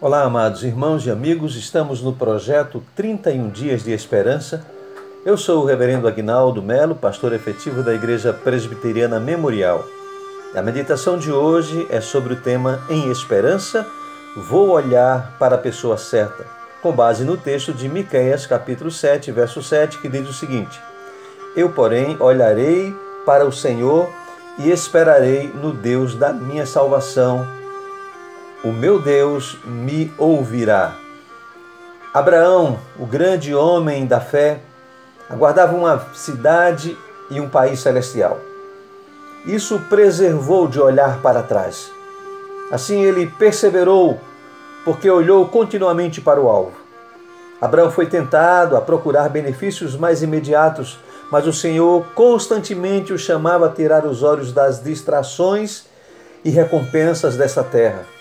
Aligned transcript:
Olá, 0.00 0.22
amados 0.22 0.64
irmãos 0.64 1.06
e 1.06 1.10
amigos, 1.10 1.54
estamos 1.54 2.02
no 2.02 2.12
projeto 2.12 2.82
31 2.96 3.48
Dias 3.48 3.84
de 3.84 3.92
Esperança. 3.92 4.66
Eu 5.24 5.36
sou 5.36 5.62
o 5.62 5.64
Reverendo 5.64 6.08
Agnaldo 6.08 6.60
Melo, 6.60 6.96
pastor 6.96 7.32
efetivo 7.32 7.80
da 7.80 7.94
Igreja 7.94 8.32
Presbiteriana 8.32 9.20
Memorial. 9.20 9.84
A 10.52 10.60
meditação 10.60 11.16
de 11.16 11.30
hoje 11.30 11.86
é 11.90 12.00
sobre 12.00 12.34
o 12.34 12.40
tema 12.40 12.82
Em 12.90 13.08
Esperança, 13.08 13.86
vou 14.36 14.70
olhar 14.70 15.36
para 15.38 15.54
a 15.54 15.58
pessoa 15.58 15.96
certa, 15.96 16.44
com 16.82 16.90
base 16.90 17.24
no 17.24 17.36
texto 17.36 17.72
de 17.72 17.88
Miqueias, 17.88 18.46
capítulo 18.46 18.90
7, 18.90 19.30
verso 19.30 19.62
7, 19.62 19.98
que 19.98 20.08
diz 20.08 20.28
o 20.28 20.34
seguinte: 20.34 20.78
Eu, 21.56 21.70
porém, 21.70 22.16
olharei 22.20 22.92
para 23.24 23.46
o 23.46 23.52
Senhor 23.52 24.10
e 24.58 24.70
esperarei 24.70 25.48
no 25.54 25.72
Deus 25.72 26.16
da 26.16 26.32
minha 26.32 26.66
salvação 26.66 27.63
o 28.64 28.72
meu 28.72 28.98
Deus 28.98 29.58
me 29.66 30.10
ouvirá. 30.16 30.96
Abraão, 32.14 32.78
o 32.98 33.04
grande 33.04 33.54
homem 33.54 34.06
da 34.06 34.20
fé, 34.20 34.60
aguardava 35.28 35.76
uma 35.76 36.06
cidade 36.14 36.96
e 37.30 37.38
um 37.40 37.48
país 37.48 37.80
celestial. 37.80 38.38
Isso 39.44 39.78
preservou 39.90 40.66
de 40.66 40.80
olhar 40.80 41.20
para 41.20 41.42
trás. 41.42 41.90
Assim 42.70 43.02
ele 43.02 43.26
perseverou, 43.26 44.18
porque 44.82 45.10
olhou 45.10 45.46
continuamente 45.48 46.22
para 46.22 46.40
o 46.40 46.48
alvo. 46.48 46.72
Abraão 47.60 47.90
foi 47.90 48.06
tentado 48.06 48.76
a 48.76 48.80
procurar 48.80 49.28
benefícios 49.28 49.94
mais 49.94 50.22
imediatos, 50.22 50.98
mas 51.30 51.46
o 51.46 51.52
Senhor 51.52 52.04
constantemente 52.14 53.12
o 53.12 53.18
chamava 53.18 53.66
a 53.66 53.70
tirar 53.70 54.06
os 54.06 54.22
olhos 54.22 54.52
das 54.52 54.82
distrações 54.82 55.84
e 56.42 56.48
recompensas 56.48 57.36
dessa 57.36 57.62
terra. 57.62 58.13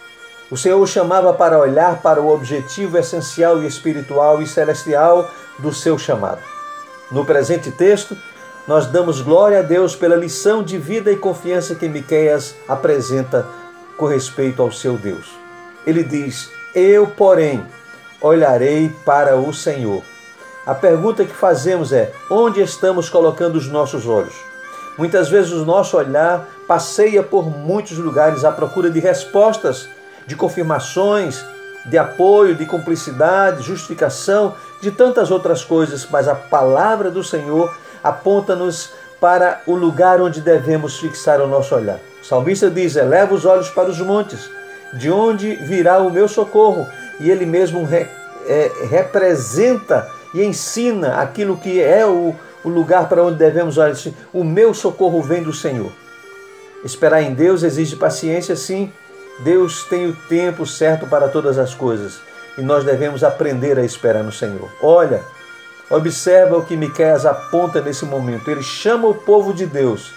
O 0.54 0.56
Senhor 0.56 0.80
o 0.80 0.86
chamava 0.86 1.34
para 1.34 1.58
olhar 1.58 2.00
para 2.04 2.22
o 2.22 2.32
objetivo 2.32 2.96
essencial 2.96 3.64
e 3.64 3.66
espiritual 3.66 4.40
e 4.40 4.46
celestial 4.46 5.28
do 5.58 5.74
seu 5.74 5.98
chamado. 5.98 6.42
No 7.10 7.26
presente 7.26 7.72
texto, 7.72 8.16
nós 8.68 8.86
damos 8.86 9.20
glória 9.20 9.62
a 9.62 9.64
Deus 9.64 9.96
pela 9.96 10.16
lição 10.16 10.62
de 10.62 10.78
vida 10.78 11.12
e 11.12 11.16
confiança 11.16 11.74
que 11.74 11.90
Miqueias 11.90 12.54
apresenta 12.68 13.48
com 13.98 14.06
respeito 14.06 14.62
ao 14.62 14.72
seu 14.72 14.96
Deus. 14.96 15.26
Ele 15.88 16.04
diz: 16.04 16.52
Eu, 16.76 17.08
porém, 17.08 17.66
olharei 18.22 18.96
para 19.04 19.36
o 19.36 19.52
Senhor. 19.52 20.04
A 20.68 20.76
pergunta 20.76 21.26
que 21.26 21.34
fazemos 21.34 21.92
é: 21.92 22.14
onde 22.30 22.62
estamos 22.62 23.10
colocando 23.10 23.56
os 23.56 23.68
nossos 23.68 24.06
olhos? 24.06 24.36
Muitas 25.00 25.30
vezes 25.30 25.52
o 25.52 25.66
nosso 25.66 25.98
olhar 25.98 26.48
passeia 26.68 27.24
por 27.24 27.50
muitos 27.50 27.98
lugares 27.98 28.46
à 28.46 28.52
procura 28.52 28.92
de 28.92 29.00
respostas 29.00 29.90
de 30.26 30.36
confirmações, 30.36 31.44
de 31.86 31.98
apoio, 31.98 32.56
de 32.56 32.66
cumplicidade, 32.66 33.64
justificação, 33.64 34.56
de 34.82 34.92
tantas 34.92 35.32
outras 35.32 35.64
coisas, 35.64 36.08
mas 36.10 36.28
a 36.28 36.36
palavra 36.36 37.12
do 37.12 37.24
Senhor 37.24 37.76
aponta-nos 38.04 38.92
para 39.20 39.62
o 39.66 39.76
lugar 39.76 40.22
onde 40.22 40.42
devemos 40.42 41.00
fixar 41.00 41.42
o 41.42 41.48
nosso 41.48 41.74
olhar. 41.76 42.00
O 42.22 42.26
salmista 42.26 42.70
diz: 42.70 42.96
Eleva 42.96 43.34
os 43.34 43.46
olhos 43.46 43.70
para 43.70 43.90
os 43.90 44.00
montes, 44.00 44.50
de 44.94 45.10
onde 45.10 45.56
virá 45.56 46.00
o 46.00 46.12
meu 46.12 46.28
socorro? 46.28 46.88
E 47.20 47.30
ele 47.30 47.46
mesmo 47.46 47.86
re, 47.86 48.08
é, 48.48 48.72
representa 48.90 50.10
e 50.34 50.44
ensina 50.44 51.22
aquilo 51.22 51.58
que 51.58 51.82
é 51.82 52.06
o, 52.06 52.36
o 52.64 52.70
lugar 52.70 53.08
para 53.08 53.24
onde 53.24 53.38
devemos 53.38 53.78
olhar. 53.78 53.96
O 54.34 54.44
meu 54.44 54.74
socorro 54.74 55.22
vem 55.22 55.44
do 55.44 55.54
Senhor. 55.54 55.92
Esperar 56.84 57.22
em 57.22 57.34
Deus 57.34 57.64
exige 57.64 57.96
paciência, 57.96 58.58
sim, 58.58 58.92
Deus 59.40 59.84
tem 59.86 60.08
o 60.08 60.16
tempo 60.30 60.66
certo 60.66 61.08
para 61.08 61.28
todas 61.28 61.58
as 61.58 61.74
coisas 61.74 62.20
e 62.58 62.62
nós 62.62 62.84
devemos 62.84 63.24
aprender 63.24 63.78
a 63.80 63.84
esperar 63.84 64.24
no 64.24 64.32
Senhor. 64.32 64.70
Olha, 64.82 65.24
observa 65.90 66.58
o 66.58 66.66
que 66.66 66.78
Miqueias 66.78 67.26
aponta 67.26 67.82
nesse 67.82 68.06
momento. 68.06 68.50
Ele 68.50 68.62
chama 68.62 69.08
o 69.08 69.16
povo 69.16 69.54
de 69.54 69.66
Deus 69.66 70.14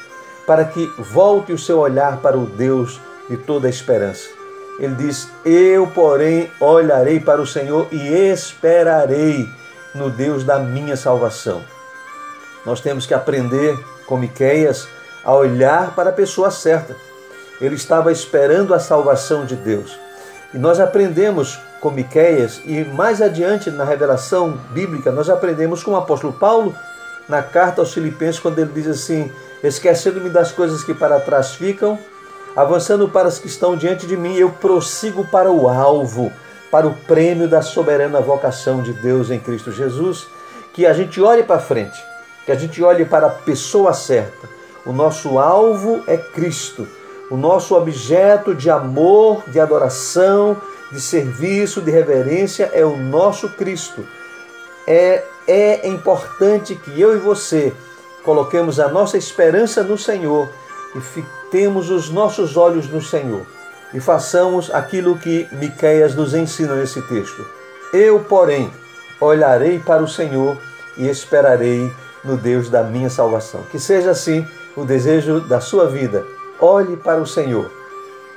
para 0.46 0.64
que 0.64 0.86
volte 0.98 1.52
o 1.52 1.58
seu 1.58 1.78
olhar 1.78 2.18
para 2.18 2.36
o 2.36 2.46
Deus 2.46 3.00
de 3.28 3.36
toda 3.36 3.66
a 3.66 3.70
esperança. 3.70 4.28
Ele 4.78 4.94
diz: 4.94 5.28
Eu, 5.44 5.86
porém, 5.88 6.50
olharei 6.60 7.18
para 7.18 7.40
o 7.40 7.46
Senhor 7.46 7.88
e 7.90 8.08
esperarei 8.30 9.48
no 9.94 10.10
Deus 10.10 10.44
da 10.44 10.58
minha 10.58 10.96
salvação. 10.96 11.64
Nós 12.64 12.80
temos 12.80 13.06
que 13.06 13.14
aprender 13.14 13.78
com 14.06 14.18
Miqueias 14.18 14.86
a 15.24 15.34
olhar 15.34 15.94
para 15.94 16.10
a 16.10 16.12
pessoa 16.12 16.50
certa 16.50 16.94
ele 17.60 17.74
estava 17.74 18.12
esperando 18.12 18.74
a 18.74 18.78
salvação 18.78 19.44
de 19.44 19.56
Deus. 19.56 19.98
E 20.52 20.58
nós 20.58 20.80
aprendemos 20.80 21.58
com 21.80 21.90
Miqueias 21.90 22.60
e 22.64 22.84
mais 22.84 23.20
adiante 23.20 23.70
na 23.70 23.84
revelação 23.84 24.58
bíblica, 24.70 25.12
nós 25.12 25.28
aprendemos 25.28 25.82
com 25.82 25.92
o 25.92 25.96
apóstolo 25.96 26.32
Paulo 26.32 26.74
na 27.28 27.42
carta 27.42 27.80
aos 27.80 27.92
Filipenses, 27.92 28.40
quando 28.40 28.58
ele 28.58 28.72
diz 28.72 28.86
assim: 28.86 29.30
Esquecendo-me 29.62 30.30
das 30.30 30.52
coisas 30.52 30.84
que 30.84 30.94
para 30.94 31.20
trás 31.20 31.54
ficam, 31.54 31.98
avançando 32.54 33.08
para 33.08 33.28
as 33.28 33.38
que 33.38 33.46
estão 33.46 33.76
diante 33.76 34.06
de 34.06 34.16
mim, 34.16 34.36
eu 34.36 34.50
prossigo 34.50 35.26
para 35.26 35.50
o 35.50 35.68
alvo, 35.68 36.32
para 36.70 36.86
o 36.86 36.94
prêmio 36.94 37.48
da 37.48 37.62
soberana 37.62 38.20
vocação 38.20 38.82
de 38.82 38.92
Deus 38.92 39.30
em 39.30 39.38
Cristo 39.38 39.72
Jesus. 39.72 40.26
Que 40.72 40.84
a 40.86 40.92
gente 40.92 41.20
olhe 41.22 41.42
para 41.42 41.58
frente, 41.58 41.98
que 42.44 42.52
a 42.52 42.54
gente 42.54 42.82
olhe 42.82 43.04
para 43.04 43.28
a 43.28 43.30
pessoa 43.30 43.94
certa. 43.94 44.46
O 44.84 44.92
nosso 44.92 45.38
alvo 45.38 46.04
é 46.06 46.16
Cristo. 46.16 46.86
O 47.28 47.36
nosso 47.36 47.74
objeto 47.74 48.54
de 48.54 48.70
amor, 48.70 49.42
de 49.48 49.58
adoração, 49.58 50.56
de 50.92 51.00
serviço, 51.00 51.80
de 51.80 51.90
reverência 51.90 52.70
é 52.72 52.84
o 52.84 52.96
nosso 52.96 53.48
Cristo. 53.48 54.06
É, 54.86 55.24
é 55.48 55.88
importante 55.88 56.76
que 56.76 57.00
eu 57.00 57.16
e 57.16 57.18
você 57.18 57.72
coloquemos 58.22 58.78
a 58.78 58.88
nossa 58.88 59.18
esperança 59.18 59.82
no 59.82 59.98
Senhor 59.98 60.48
e 60.94 61.00
fitemos 61.00 61.90
os 61.90 62.10
nossos 62.10 62.56
olhos 62.56 62.88
no 62.88 63.02
Senhor 63.02 63.44
e 63.92 64.00
façamos 64.00 64.72
aquilo 64.72 65.18
que 65.18 65.48
Miqueias 65.52 66.14
nos 66.14 66.32
ensina 66.32 66.76
nesse 66.76 67.02
texto. 67.02 67.44
Eu, 67.92 68.20
porém, 68.20 68.70
olharei 69.20 69.80
para 69.80 70.02
o 70.02 70.08
Senhor 70.08 70.56
e 70.96 71.08
esperarei 71.08 71.92
no 72.24 72.36
Deus 72.36 72.68
da 72.68 72.84
minha 72.84 73.10
salvação. 73.10 73.62
Que 73.70 73.78
seja 73.80 74.10
assim 74.10 74.46
o 74.76 74.84
desejo 74.84 75.40
da 75.40 75.60
sua 75.60 75.88
vida 75.88 76.35
olhe 76.60 76.96
para 76.96 77.20
o 77.20 77.26
Senhor. 77.26 77.70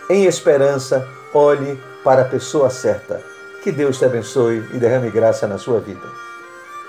Em 0.09 0.25
esperança, 0.25 1.07
olhe 1.33 1.79
para 2.03 2.23
a 2.23 2.25
pessoa 2.25 2.69
certa. 2.69 3.21
Que 3.63 3.71
Deus 3.71 3.97
te 3.97 4.05
abençoe 4.05 4.63
e 4.73 4.77
derrame 4.77 5.09
graça 5.11 5.47
na 5.47 5.57
sua 5.57 5.79
vida. 5.79 6.28